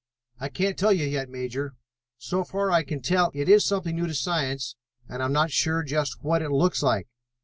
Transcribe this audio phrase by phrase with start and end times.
[0.39, 1.75] "I can't tell you yet, Major.
[2.17, 4.75] So far I can tell, it is something new to science
[5.07, 7.07] and I am not sure just what it looks like.